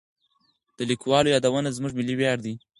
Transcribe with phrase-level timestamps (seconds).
[0.77, 2.53] د لیکوالو یادونه زموږ ملي ویاړ دی.